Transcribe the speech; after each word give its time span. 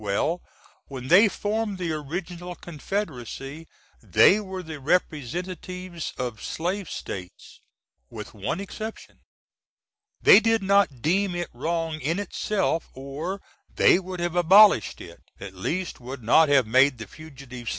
Well 0.01 0.41
when 0.87 1.09
they 1.09 1.27
formed 1.27 1.77
the 1.77 1.91
Original 1.91 2.55
Confed^y 2.55 3.67
they 4.01 4.39
were 4.39 4.63
the 4.63 4.79
Rep's 4.79 6.13
of 6.17 6.41
Slave 6.41 6.89
States, 6.89 7.61
with 8.09 8.33
one 8.33 8.59
exception. 8.59 9.19
They 10.19 10.39
did 10.39 10.63
not 10.63 11.03
deem 11.03 11.35
it 11.35 11.49
wrong 11.53 11.99
in 12.01 12.17
itself, 12.17 12.89
or 12.95 13.43
they 13.75 13.99
would 13.99 14.19
have 14.19 14.35
abolished 14.35 14.99
it 15.01 15.21
at 15.39 15.53
least 15.53 15.99
would 15.99 16.23
not 16.23 16.49
have 16.49 16.65
made 16.65 16.97
the 16.97 17.05
"Fugitive 17.05 17.67
S. 17.67 17.69